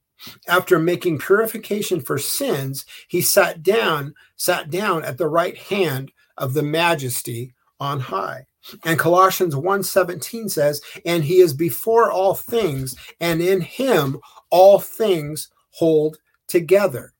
after 0.49 0.79
making 0.79 1.19
purification 1.19 2.01
for 2.01 2.19
sins, 2.19 2.85
he 3.09 3.21
sat 3.21 3.63
down, 3.63 4.15
sat 4.37 4.71
down 4.71 5.05
at 5.05 5.19
the 5.19 5.29
right 5.29 5.57
hand 5.57 6.13
of 6.37 6.55
the 6.55 6.63
majesty 6.63 7.55
on 7.79 8.01
high. 8.01 8.47
And 8.85 8.99
Colossians 8.99 9.57
1:17 9.57 10.49
says, 10.49 10.81
"And 11.05 11.25
he 11.25 11.41
is 11.41 11.55
before 11.55 12.11
all 12.11 12.35
things, 12.35 12.95
and 13.21 13.41
in 13.41 13.61
him 13.61 14.21
all 14.51 14.79
things 14.79 15.49
hold 15.71 16.19
together." 16.47 17.15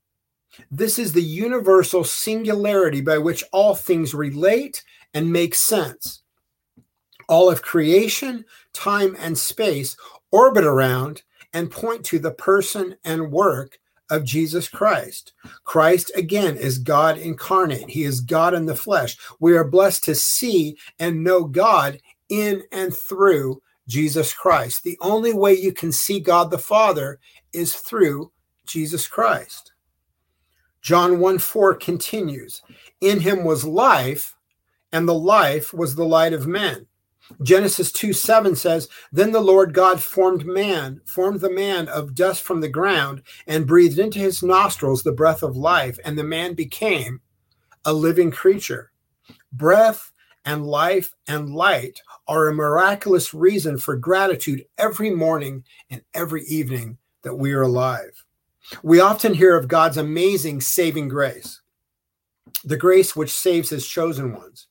This 0.71 0.99
is 0.99 1.13
the 1.13 1.23
universal 1.23 2.05
singularity 2.05 3.01
by 3.01 3.19
which 3.19 3.45
all 3.53 3.75
things 3.75 4.15
relate 4.15 4.83
and 5.15 5.33
make 5.33 5.55
sense. 5.55 6.23
All 7.29 7.51
of 7.51 7.63
creation, 7.63 8.45
time, 8.73 9.17
and 9.19 9.39
space 9.39 9.97
orbit 10.31 10.65
around 10.65 11.23
and 11.53 11.71
point 11.71 12.05
to 12.07 12.19
the 12.19 12.33
person 12.33 12.97
and 13.05 13.33
work 13.33 13.80
of 14.11 14.25
Jesus 14.25 14.69
Christ. 14.69 15.33
Christ, 15.65 16.11
again, 16.15 16.57
is 16.57 16.79
God 16.79 17.17
incarnate. 17.17 17.89
He 17.89 18.05
is 18.05 18.21
God 18.21 18.55
in 18.55 18.67
the 18.67 18.77
flesh. 18.77 19.17
We 19.39 19.57
are 19.57 19.65
blessed 19.65 20.05
to 20.05 20.15
see 20.15 20.77
and 20.99 21.25
know 21.25 21.45
God 21.45 22.01
in 22.29 22.63
and 22.73 22.95
through 22.95 23.63
Jesus 23.89 24.33
Christ. 24.33 24.83
The 24.85 24.99
only 25.01 25.33
way 25.33 25.55
you 25.55 25.73
can 25.73 25.93
see 25.93 26.21
God 26.21 26.51
the 26.51 26.59
Father 26.59 27.19
is 27.53 27.75
through 27.75 28.33
Jesus 28.67 29.07
Christ. 29.07 29.73
John 30.83 31.19
1 31.19 31.39
4 31.39 31.75
continues 31.75 32.63
In 33.01 33.21
him 33.21 33.45
was 33.45 33.65
life, 33.65 34.37
and 34.93 35.09
the 35.09 35.15
life 35.15 35.75
was 35.75 35.95
the 35.95 36.05
light 36.05 36.33
of 36.33 36.47
men. 36.47 36.87
Genesis 37.43 37.93
2 37.93 38.13
7 38.13 38.57
says, 38.57 38.89
Then 39.13 39.33
the 39.33 39.41
Lord 39.41 39.75
God 39.75 40.01
formed 40.01 40.47
man, 40.47 41.01
formed 41.05 41.41
the 41.41 41.51
man 41.53 41.89
of 41.89 42.15
dust 42.15 42.43
from 42.43 42.61
the 42.61 42.69
ground, 42.69 43.23
and 43.47 43.67
breathed 43.67 43.99
into 43.99 44.19
his 44.19 44.43
nostrils 44.43 45.03
the 45.03 45.13
breath 45.13 45.43
of 45.43 45.57
life, 45.57 45.99
and 46.05 46.19
the 46.19 46.25
man 46.25 46.55
became 46.55 47.21
a 47.85 47.93
living 47.93 48.31
creature. 48.31 48.93
Breath 49.53 50.13
and 50.45 50.67
life 50.67 51.15
and 51.29 51.55
light 51.55 52.01
are 52.27 52.49
a 52.49 52.55
miraculous 52.55 53.35
reason 53.35 53.79
for 53.79 53.97
gratitude 53.97 54.65
every 54.79 55.11
morning 55.11 55.65
and 55.91 56.03
every 56.15 56.45
evening 56.45 56.99
that 57.23 57.35
we 57.35 57.53
are 57.53 57.63
alive. 57.63 58.25
We 58.83 59.01
often 59.01 59.35
hear 59.35 59.57
of 59.57 59.69
God's 59.69 59.97
amazing 59.97 60.61
saving 60.61 61.09
grace, 61.09 61.61
the 62.65 62.77
grace 62.77 63.17
which 63.17 63.31
saves 63.31 63.71
his 63.71 63.87
chosen 63.87 64.33
ones. 64.35 64.67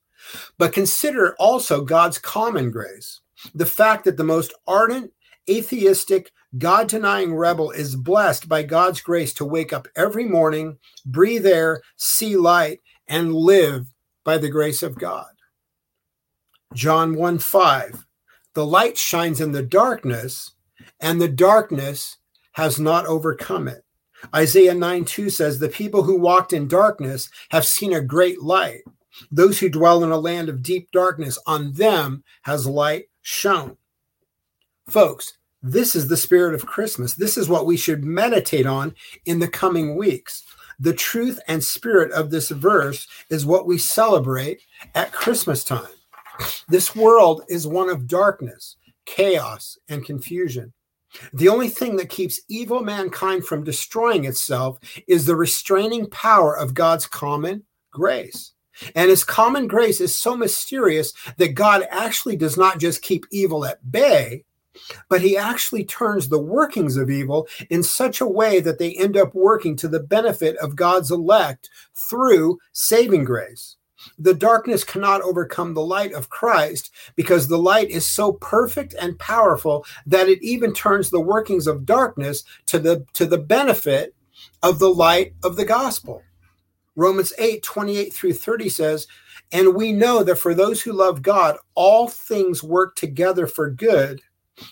But 0.57 0.73
consider 0.73 1.35
also 1.39 1.83
God's 1.83 2.17
common 2.17 2.71
grace. 2.71 3.21
The 3.55 3.65
fact 3.65 4.05
that 4.05 4.17
the 4.17 4.23
most 4.23 4.53
ardent, 4.67 5.11
atheistic, 5.49 6.31
God 6.57 6.87
denying 6.87 7.35
rebel 7.35 7.71
is 7.71 7.95
blessed 7.95 8.49
by 8.49 8.63
God's 8.63 9.01
grace 9.01 9.33
to 9.35 9.45
wake 9.45 9.71
up 9.71 9.87
every 9.95 10.25
morning, 10.25 10.77
breathe 11.05 11.45
air, 11.45 11.81
see 11.95 12.35
light, 12.35 12.81
and 13.07 13.33
live 13.33 13.93
by 14.23 14.37
the 14.37 14.49
grace 14.49 14.83
of 14.83 14.97
God. 14.97 15.29
John 16.73 17.15
1 17.15 17.39
5. 17.39 18.05
The 18.53 18.65
light 18.65 18.97
shines 18.97 19.41
in 19.41 19.51
the 19.51 19.63
darkness, 19.63 20.51
and 20.99 21.21
the 21.21 21.27
darkness 21.27 22.17
has 22.53 22.79
not 22.79 23.05
overcome 23.05 23.67
it. 23.67 23.83
Isaiah 24.35 24.73
9 24.73 25.05
2 25.05 25.29
says, 25.29 25.59
The 25.59 25.69
people 25.69 26.03
who 26.03 26.19
walked 26.19 26.53
in 26.53 26.67
darkness 26.67 27.29
have 27.51 27.65
seen 27.65 27.93
a 27.93 28.01
great 28.01 28.41
light. 28.41 28.81
Those 29.31 29.59
who 29.59 29.69
dwell 29.69 30.03
in 30.03 30.11
a 30.11 30.17
land 30.17 30.49
of 30.49 30.63
deep 30.63 30.91
darkness, 30.91 31.37
on 31.45 31.73
them 31.73 32.23
has 32.43 32.65
light 32.65 33.05
shone. 33.21 33.77
Folks, 34.87 35.37
this 35.61 35.95
is 35.95 36.07
the 36.07 36.17
spirit 36.17 36.55
of 36.55 36.65
Christmas. 36.65 37.15
This 37.15 37.37
is 37.37 37.49
what 37.49 37.65
we 37.65 37.77
should 37.77 38.03
meditate 38.03 38.65
on 38.65 38.95
in 39.25 39.39
the 39.39 39.47
coming 39.47 39.95
weeks. 39.95 40.43
The 40.79 40.93
truth 40.93 41.39
and 41.47 41.63
spirit 41.63 42.11
of 42.13 42.31
this 42.31 42.49
verse 42.49 43.07
is 43.29 43.45
what 43.45 43.67
we 43.67 43.77
celebrate 43.77 44.61
at 44.95 45.11
Christmas 45.11 45.63
time. 45.63 45.87
This 46.69 46.95
world 46.95 47.43
is 47.49 47.67
one 47.67 47.89
of 47.89 48.07
darkness, 48.07 48.77
chaos, 49.05 49.77
and 49.89 50.05
confusion. 50.05 50.71
The 51.33 51.49
only 51.49 51.69
thing 51.69 51.97
that 51.97 52.09
keeps 52.09 52.39
evil 52.47 52.81
mankind 52.81 53.45
from 53.45 53.63
destroying 53.63 54.25
itself 54.25 54.79
is 55.07 55.25
the 55.25 55.35
restraining 55.35 56.09
power 56.09 56.55
of 56.55 56.73
God's 56.73 57.07
common 57.07 57.63
grace. 57.91 58.53
And 58.95 59.09
his 59.09 59.23
common 59.23 59.67
grace 59.67 60.01
is 60.01 60.17
so 60.17 60.35
mysterious 60.35 61.13
that 61.37 61.55
God 61.55 61.87
actually 61.89 62.35
does 62.35 62.57
not 62.57 62.79
just 62.79 63.01
keep 63.01 63.25
evil 63.31 63.65
at 63.65 63.91
bay, 63.91 64.43
but 65.09 65.21
he 65.21 65.37
actually 65.37 65.83
turns 65.83 66.29
the 66.29 66.39
workings 66.39 66.97
of 66.97 67.09
evil 67.09 67.47
in 67.69 67.83
such 67.83 68.21
a 68.21 68.27
way 68.27 68.59
that 68.59 68.79
they 68.79 68.93
end 68.93 69.17
up 69.17 69.33
working 69.33 69.75
to 69.77 69.87
the 69.87 69.99
benefit 69.99 70.55
of 70.57 70.75
God's 70.75 71.11
elect 71.11 71.69
through 71.93 72.59
saving 72.71 73.25
grace. 73.25 73.75
The 74.17 74.33
darkness 74.33 74.85
cannot 74.85 75.21
overcome 75.21 75.73
the 75.73 75.85
light 75.85 76.13
of 76.13 76.29
Christ 76.29 76.91
because 77.15 77.47
the 77.47 77.57
light 77.57 77.89
is 77.89 78.09
so 78.09 78.33
perfect 78.33 78.95
and 78.99 79.19
powerful 79.19 79.85
that 80.05 80.29
it 80.29 80.41
even 80.41 80.73
turns 80.73 81.09
the 81.09 81.19
workings 81.19 81.67
of 81.67 81.85
darkness 81.85 82.43
to 82.67 82.79
the 82.79 83.05
to 83.13 83.25
the 83.25 83.37
benefit 83.37 84.15
of 84.63 84.79
the 84.79 84.89
light 84.89 85.33
of 85.43 85.57
the 85.57 85.65
gospel. 85.65 86.23
Romans 86.99 87.31
8, 87.37 87.63
28 87.63 88.13
through 88.13 88.33
30 88.33 88.69
says, 88.69 89.07
And 89.53 89.73
we 89.73 89.93
know 89.93 90.21
that 90.23 90.35
for 90.35 90.53
those 90.53 90.81
who 90.81 90.91
love 90.91 91.21
God, 91.21 91.57
all 91.73 92.09
things 92.09 92.61
work 92.61 92.95
together 92.95 93.47
for 93.47 93.69
good, 93.69 94.21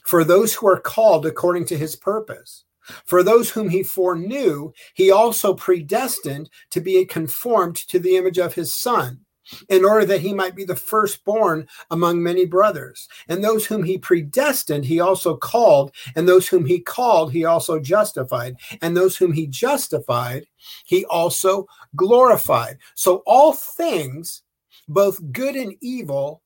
for 0.04 0.26
those 0.26 0.54
who 0.54 0.68
are 0.68 0.80
called 0.80 1.26
according 1.26 1.66
to 1.68 1.78
his 1.78 1.96
purpose. 1.96 2.66
For 3.06 3.24
those 3.24 3.50
whom 3.50 3.70
he 3.70 3.82
foreknew, 3.82 4.74
he 4.94 5.10
also 5.10 5.54
predestined 5.54 6.50
to 6.72 6.82
be 6.82 7.04
conformed 7.06 7.76
to 7.88 7.98
the 7.98 8.18
image 8.18 8.38
of 8.38 8.54
his 8.54 8.74
son, 8.76 9.22
in 9.70 9.86
order 9.86 10.06
that 10.06 10.22
he 10.22 10.34
might 10.34 10.56
be 10.56 10.64
the 10.64 10.76
firstborn 10.76 11.68
among 11.92 12.22
many 12.22 12.46
brothers. 12.46 13.08
And 13.28 13.44
those 13.44 13.66
whom 13.66 13.84
he 13.84 13.98
predestined, 13.98 14.86
he 14.86 15.00
also 15.00 15.36
called. 15.36 15.92
And 16.16 16.28
those 16.28 16.48
whom 16.48 16.66
he 16.66 16.80
called, 16.80 17.32
he 17.32 17.46
also 17.46 17.80
justified. 17.80 18.58
And 18.82 18.96
those 18.96 19.18
whom 19.18 19.32
he 19.32 19.48
justified, 19.48 20.48
he 20.86 21.06
also 21.06 21.68
glorified. 21.96 22.78
So 22.96 23.24
all 23.26 23.54
things, 23.54 24.44
both 24.88 25.32
good 25.32 25.56
and 25.56 25.76
evil, 25.82 26.42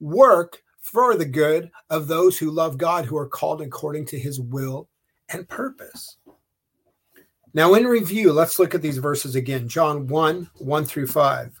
work 0.00 0.62
for 0.80 1.16
the 1.16 1.26
good 1.26 1.70
of 1.90 2.08
those 2.08 2.38
who 2.38 2.50
love 2.50 2.78
God, 2.78 3.04
who 3.04 3.16
are 3.16 3.28
called 3.28 3.60
according 3.60 4.06
to 4.06 4.18
his 4.18 4.40
will 4.40 4.88
and 5.28 5.48
purpose. 5.48 6.16
Now, 7.54 7.74
in 7.74 7.84
review, 7.84 8.32
let's 8.32 8.58
look 8.58 8.74
at 8.74 8.82
these 8.82 8.98
verses 8.98 9.34
again 9.34 9.68
John 9.68 10.06
1 10.06 10.50
1 10.58 10.84
through 10.84 11.06
5. 11.08 11.60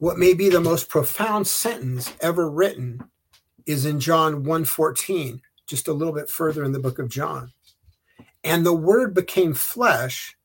what 0.00 0.18
may 0.18 0.32
be 0.32 0.48
the 0.48 0.60
most 0.60 0.88
profound 0.88 1.46
sentence 1.46 2.14
ever 2.22 2.50
written 2.50 3.04
is 3.66 3.84
in 3.84 4.00
John 4.00 4.44
1:14, 4.44 5.42
just 5.66 5.88
a 5.88 5.92
little 5.92 6.14
bit 6.14 6.30
further 6.30 6.64
in 6.64 6.72
the 6.72 6.78
book 6.78 6.98
of 6.98 7.10
John. 7.10 7.52
And 8.42 8.64
the 8.64 8.72
word 8.72 9.12
became 9.12 9.52
flesh 9.52 10.38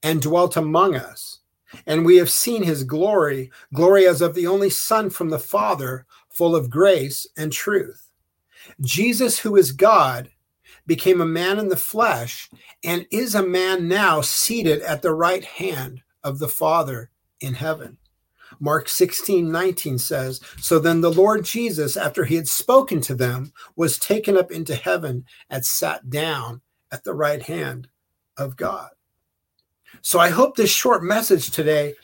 and 0.00 0.22
dwelt 0.22 0.56
among 0.56 0.94
us. 0.94 1.40
And 1.86 2.06
we 2.06 2.18
have 2.18 2.30
seen 2.30 2.62
his 2.62 2.84
glory, 2.84 3.50
glory 3.74 4.06
as 4.06 4.20
of 4.20 4.34
the 4.34 4.46
only 4.46 4.70
Son 4.70 5.10
from 5.10 5.30
the 5.30 5.40
Father, 5.40 6.06
full 6.28 6.54
of 6.54 6.70
grace 6.70 7.26
and 7.36 7.52
truth. 7.52 8.10
Jesus, 8.80 9.40
who 9.40 9.56
is 9.56 9.72
God, 9.72 10.30
became 10.86 11.20
a 11.20 11.26
man 11.26 11.58
in 11.58 11.68
the 11.68 11.76
flesh 11.76 12.48
and 12.84 13.08
is 13.10 13.34
a 13.34 13.42
man 13.42 13.88
now 13.88 14.20
seated 14.20 14.82
at 14.82 15.02
the 15.02 15.12
right 15.12 15.44
hand 15.44 16.02
of 16.22 16.38
the 16.38 16.48
Father 16.48 17.10
in 17.40 17.54
heaven. 17.54 17.98
Mark 18.60 18.88
16, 18.88 19.50
19 19.50 19.98
says, 19.98 20.40
So 20.58 20.78
then 20.78 21.00
the 21.00 21.12
Lord 21.12 21.44
Jesus, 21.44 21.96
after 21.96 22.24
he 22.24 22.36
had 22.36 22.46
spoken 22.46 23.00
to 23.02 23.14
them, 23.14 23.52
was 23.74 23.98
taken 23.98 24.36
up 24.36 24.52
into 24.52 24.74
heaven 24.74 25.24
and 25.48 25.64
sat 25.64 26.10
down 26.10 26.60
at 26.92 27.02
the 27.02 27.14
right 27.14 27.42
hand 27.42 27.88
of 28.36 28.56
God. 28.56 28.90
So 30.02 30.18
I 30.20 30.28
hope 30.28 30.56
this 30.56 30.70
short 30.70 31.02
message 31.02 31.50
today 31.50 31.94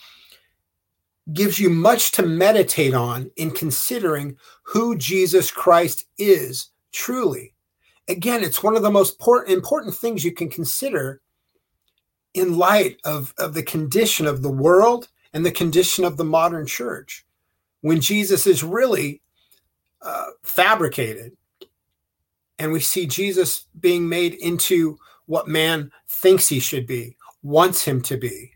gives 1.32 1.58
you 1.58 1.68
much 1.68 2.12
to 2.12 2.22
meditate 2.22 2.94
on 2.94 3.30
in 3.36 3.50
considering 3.50 4.36
who 4.62 4.96
Jesus 4.96 5.50
Christ 5.50 6.06
is 6.18 6.70
truly. 6.92 7.54
Again, 8.08 8.42
it's 8.44 8.62
one 8.62 8.76
of 8.76 8.82
the 8.82 8.90
most 8.90 9.20
important 9.48 9.94
things 9.94 10.24
you 10.24 10.32
can 10.32 10.48
consider 10.48 11.20
in 12.34 12.56
light 12.56 12.98
of, 13.04 13.34
of 13.38 13.54
the 13.54 13.62
condition 13.62 14.26
of 14.26 14.42
the 14.42 14.50
world 14.50 15.08
and 15.36 15.44
the 15.44 15.52
condition 15.52 16.02
of 16.02 16.16
the 16.16 16.24
modern 16.24 16.64
church 16.64 17.26
when 17.82 18.00
Jesus 18.00 18.46
is 18.46 18.64
really 18.64 19.20
uh, 20.00 20.28
fabricated. 20.42 21.36
And 22.58 22.72
we 22.72 22.80
see 22.80 23.06
Jesus 23.06 23.66
being 23.78 24.08
made 24.08 24.32
into 24.32 24.96
what 25.26 25.46
man 25.46 25.92
thinks 26.08 26.48
he 26.48 26.58
should 26.58 26.86
be, 26.86 27.18
wants 27.42 27.84
him 27.84 28.00
to 28.04 28.16
be. 28.16 28.52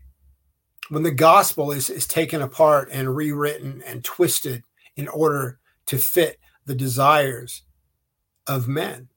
When 0.89 1.03
the 1.03 1.11
gospel 1.11 1.71
is, 1.71 1.91
is 1.91 2.07
taken 2.07 2.41
apart 2.41 2.89
and 2.91 3.15
rewritten 3.15 3.83
and 3.85 4.03
twisted 4.03 4.63
in 4.95 5.07
order 5.07 5.59
to 5.85 5.99
fit 5.99 6.39
the 6.65 6.73
desires 6.73 7.61
of 8.47 8.67
men. 8.67 9.07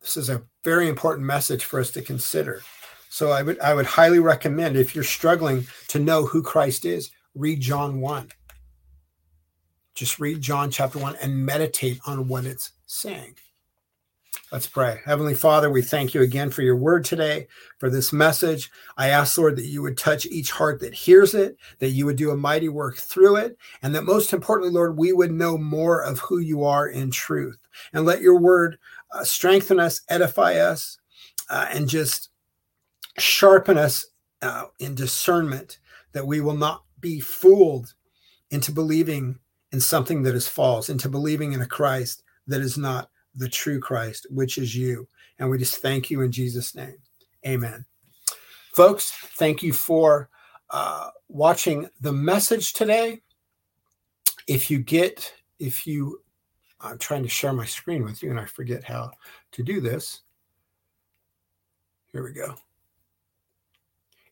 This 0.00 0.16
is 0.16 0.28
a 0.28 0.42
very 0.64 0.88
important 0.88 1.24
message 1.24 1.64
for 1.64 1.78
us 1.78 1.92
to 1.92 2.02
consider. 2.02 2.62
So 3.08 3.30
I 3.30 3.42
would 3.42 3.58
I 3.60 3.74
would 3.74 3.86
highly 3.86 4.18
recommend 4.18 4.76
if 4.76 4.94
you're 4.94 5.04
struggling 5.04 5.66
to 5.88 5.98
know 5.98 6.26
who 6.26 6.42
Christ 6.42 6.84
is, 6.84 7.10
read 7.34 7.60
John 7.60 8.00
1. 8.00 8.30
Just 9.94 10.18
read 10.18 10.42
John 10.42 10.70
chapter 10.70 10.98
1 10.98 11.16
and 11.22 11.46
meditate 11.46 12.00
on 12.06 12.28
what 12.28 12.44
it's 12.44 12.72
saying. 12.86 13.36
Let's 14.52 14.68
pray. 14.68 15.00
Heavenly 15.04 15.34
Father, 15.34 15.70
we 15.70 15.82
thank 15.82 16.14
you 16.14 16.22
again 16.22 16.50
for 16.50 16.62
your 16.62 16.76
word 16.76 17.04
today, 17.04 17.48
for 17.78 17.90
this 17.90 18.12
message. 18.12 18.70
I 18.96 19.08
ask, 19.08 19.36
Lord, 19.36 19.56
that 19.56 19.66
you 19.66 19.82
would 19.82 19.98
touch 19.98 20.24
each 20.26 20.52
heart 20.52 20.78
that 20.80 20.94
hears 20.94 21.34
it, 21.34 21.56
that 21.80 21.90
you 21.90 22.06
would 22.06 22.16
do 22.16 22.30
a 22.30 22.36
mighty 22.36 22.68
work 22.68 22.96
through 22.96 23.36
it, 23.36 23.58
and 23.82 23.92
that 23.94 24.04
most 24.04 24.32
importantly, 24.32 24.72
Lord, 24.72 24.96
we 24.96 25.12
would 25.12 25.32
know 25.32 25.58
more 25.58 26.00
of 26.00 26.20
who 26.20 26.38
you 26.38 26.62
are 26.62 26.88
in 26.88 27.10
truth. 27.10 27.58
And 27.92 28.04
let 28.04 28.20
your 28.20 28.38
word 28.38 28.78
uh, 29.10 29.24
strengthen 29.24 29.80
us, 29.80 30.02
edify 30.08 30.54
us, 30.54 30.96
uh, 31.50 31.66
and 31.70 31.88
just 31.88 32.30
sharpen 33.18 33.78
us 33.78 34.06
uh, 34.42 34.64
in 34.78 34.94
discernment 34.94 35.78
that 36.12 36.26
we 36.26 36.40
will 36.40 36.56
not 36.56 36.84
be 37.00 37.20
fooled 37.20 37.94
into 38.50 38.72
believing 38.72 39.38
in 39.72 39.80
something 39.80 40.22
that 40.22 40.34
is 40.34 40.48
false, 40.48 40.88
into 40.88 41.08
believing 41.08 41.52
in 41.52 41.60
a 41.60 41.66
Christ 41.66 42.22
that 42.46 42.60
is 42.60 42.78
not 42.78 43.10
the 43.34 43.48
true 43.48 43.80
Christ, 43.80 44.26
which 44.30 44.58
is 44.58 44.74
you. 44.74 45.06
And 45.38 45.50
we 45.50 45.58
just 45.58 45.82
thank 45.82 46.10
you 46.10 46.22
in 46.22 46.32
Jesus' 46.32 46.74
name. 46.74 46.96
Amen. 47.46 47.84
Folks, 48.72 49.10
thank 49.10 49.62
you 49.62 49.72
for 49.72 50.30
uh, 50.70 51.10
watching 51.28 51.88
the 52.00 52.12
message 52.12 52.72
today. 52.72 53.22
If 54.46 54.70
you 54.70 54.78
get, 54.78 55.32
if 55.58 55.86
you, 55.86 56.20
I'm 56.80 56.98
trying 56.98 57.22
to 57.22 57.28
share 57.28 57.52
my 57.52 57.66
screen 57.66 58.04
with 58.04 58.22
you 58.22 58.30
and 58.30 58.40
I 58.40 58.44
forget 58.44 58.84
how 58.84 59.10
to 59.52 59.62
do 59.62 59.80
this. 59.80 60.22
Here 62.12 62.22
we 62.22 62.32
go. 62.32 62.54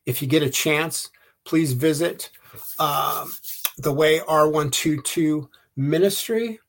If 0.06 0.22
you 0.22 0.28
get 0.28 0.42
a 0.42 0.50
chance, 0.50 1.10
please 1.44 1.72
visit 1.72 2.30
um, 2.78 3.32
the 3.78 3.92
Way 3.92 4.20
R122 4.20 5.48
Ministry. 5.76 6.60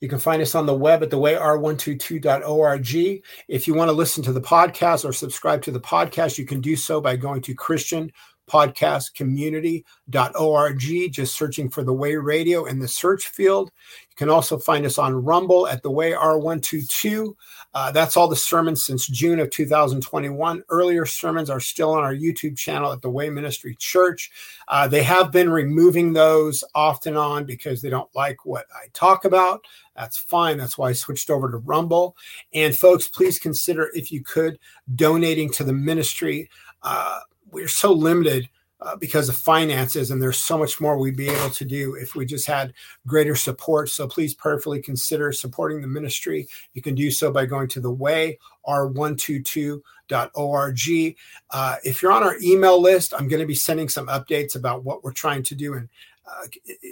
You 0.00 0.08
can 0.08 0.18
find 0.18 0.42
us 0.42 0.54
on 0.54 0.66
the 0.66 0.74
web 0.74 1.02
at 1.02 1.10
thewayr122.org. 1.10 3.22
If 3.48 3.66
you 3.66 3.74
want 3.74 3.88
to 3.88 3.92
listen 3.92 4.22
to 4.24 4.32
the 4.32 4.42
podcast 4.42 5.08
or 5.08 5.12
subscribe 5.12 5.62
to 5.62 5.70
the 5.70 5.80
podcast, 5.80 6.36
you 6.36 6.44
can 6.44 6.60
do 6.60 6.76
so 6.76 7.00
by 7.00 7.16
going 7.16 7.40
to 7.42 7.54
Christian 7.54 8.12
podcast 8.46 9.14
community.org, 9.14 10.78
just 11.12 11.36
searching 11.36 11.68
for 11.68 11.82
the 11.82 11.92
Way 11.92 12.16
Radio 12.16 12.64
in 12.64 12.78
the 12.78 12.88
search 12.88 13.28
field. 13.28 13.70
You 14.10 14.16
can 14.16 14.30
also 14.30 14.58
find 14.58 14.86
us 14.86 14.98
on 14.98 15.24
Rumble 15.24 15.66
at 15.66 15.82
the 15.82 15.90
Way 15.90 16.12
R122. 16.12 17.34
Uh, 17.74 17.92
that's 17.92 18.16
all 18.16 18.28
the 18.28 18.36
sermons 18.36 18.84
since 18.84 19.06
June 19.06 19.38
of 19.38 19.50
2021. 19.50 20.62
Earlier 20.68 21.04
sermons 21.04 21.50
are 21.50 21.60
still 21.60 21.92
on 21.92 22.02
our 22.02 22.14
YouTube 22.14 22.56
channel 22.56 22.92
at 22.92 23.02
the 23.02 23.10
Way 23.10 23.28
Ministry 23.28 23.76
Church. 23.78 24.30
Uh, 24.68 24.88
they 24.88 25.02
have 25.02 25.30
been 25.30 25.50
removing 25.50 26.12
those 26.12 26.64
off 26.74 27.04
and 27.06 27.18
on 27.18 27.44
because 27.44 27.82
they 27.82 27.90
don't 27.90 28.14
like 28.14 28.46
what 28.46 28.66
I 28.74 28.86
talk 28.92 29.24
about. 29.24 29.64
That's 29.94 30.16
fine. 30.16 30.58
That's 30.58 30.78
why 30.78 30.90
I 30.90 30.92
switched 30.92 31.30
over 31.30 31.50
to 31.50 31.58
Rumble. 31.58 32.16
And 32.52 32.76
folks, 32.76 33.08
please 33.08 33.38
consider 33.38 33.90
if 33.94 34.12
you 34.12 34.22
could 34.22 34.58
donating 34.94 35.50
to 35.52 35.64
the 35.64 35.72
ministry. 35.72 36.48
Uh, 36.82 37.20
we're 37.50 37.68
so 37.68 37.92
limited 37.92 38.48
uh, 38.80 38.96
because 38.96 39.28
of 39.28 39.36
finances, 39.36 40.10
and 40.10 40.20
there's 40.20 40.42
so 40.42 40.58
much 40.58 40.80
more 40.80 40.98
we'd 40.98 41.16
be 41.16 41.30
able 41.30 41.50
to 41.50 41.64
do 41.64 41.94
if 41.94 42.14
we 42.14 42.26
just 42.26 42.46
had 42.46 42.74
greater 43.06 43.34
support. 43.34 43.88
So 43.88 44.06
please 44.06 44.34
prayerfully 44.34 44.82
consider 44.82 45.32
supporting 45.32 45.80
the 45.80 45.88
ministry. 45.88 46.46
You 46.74 46.82
can 46.82 46.94
do 46.94 47.10
so 47.10 47.30
by 47.30 47.46
going 47.46 47.68
to 47.68 47.80
the 47.80 47.90
way 47.90 48.38
r122.org. 48.66 51.16
Uh, 51.50 51.76
if 51.84 52.02
you're 52.02 52.12
on 52.12 52.22
our 52.22 52.36
email 52.42 52.80
list, 52.80 53.14
I'm 53.14 53.28
going 53.28 53.40
to 53.40 53.46
be 53.46 53.54
sending 53.54 53.88
some 53.88 54.08
updates 54.08 54.56
about 54.56 54.84
what 54.84 55.02
we're 55.02 55.12
trying 55.12 55.42
to 55.44 55.54
do 55.54 55.74
and 55.74 55.88
uh, 56.26 56.46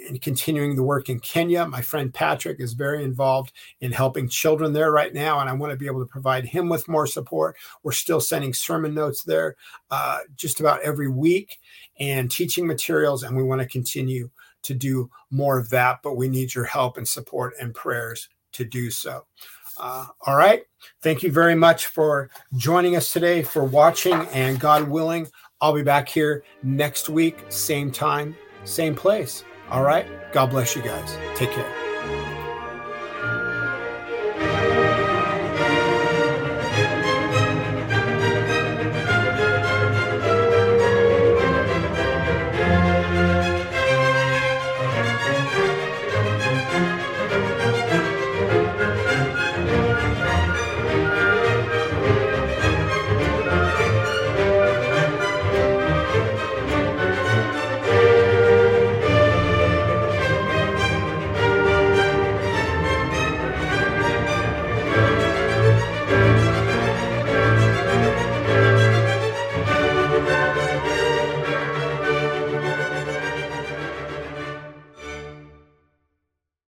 in 0.07 0.17
continuing 0.19 0.75
the 0.75 0.83
work 0.83 1.09
in 1.09 1.19
Kenya. 1.19 1.65
My 1.65 1.81
friend 1.81 2.13
Patrick 2.13 2.59
is 2.59 2.73
very 2.73 3.03
involved 3.03 3.51
in 3.81 3.91
helping 3.91 4.29
children 4.29 4.73
there 4.73 4.91
right 4.91 5.13
now, 5.13 5.39
and 5.39 5.49
I 5.49 5.53
want 5.53 5.71
to 5.71 5.77
be 5.77 5.87
able 5.87 6.01
to 6.01 6.05
provide 6.05 6.45
him 6.45 6.69
with 6.69 6.87
more 6.87 7.07
support. 7.07 7.55
We're 7.83 7.91
still 7.91 8.21
sending 8.21 8.53
sermon 8.53 8.93
notes 8.93 9.23
there 9.23 9.55
uh, 9.91 10.19
just 10.35 10.59
about 10.59 10.81
every 10.81 11.09
week 11.09 11.59
and 11.99 12.31
teaching 12.31 12.65
materials, 12.67 13.23
and 13.23 13.35
we 13.35 13.43
want 13.43 13.61
to 13.61 13.67
continue 13.67 14.29
to 14.63 14.73
do 14.73 15.09
more 15.29 15.59
of 15.59 15.69
that, 15.69 15.99
but 16.03 16.17
we 16.17 16.27
need 16.27 16.53
your 16.53 16.65
help 16.65 16.97
and 16.97 17.07
support 17.07 17.53
and 17.59 17.73
prayers 17.73 18.29
to 18.53 18.65
do 18.65 18.89
so. 18.89 19.25
Uh, 19.77 20.05
all 20.25 20.35
right. 20.35 20.63
Thank 21.01 21.21
you 21.21 21.31
very 21.31 21.55
much 21.55 21.87
for 21.87 22.29
joining 22.55 22.95
us 22.95 23.11
today, 23.11 23.43
for 23.43 23.63
watching, 23.63 24.13
and 24.31 24.59
God 24.59 24.87
willing, 24.87 25.27
I'll 25.61 25.73
be 25.73 25.83
back 25.83 26.07
here 26.07 26.43
next 26.63 27.09
week, 27.09 27.37
same 27.49 27.91
time, 27.91 28.35
same 28.65 28.95
place. 28.95 29.43
All 29.69 29.83
right. 29.83 30.05
God 30.31 30.49
bless 30.49 30.75
you 30.75 30.81
guys. 30.81 31.17
Take 31.35 31.51
care. 31.51 31.84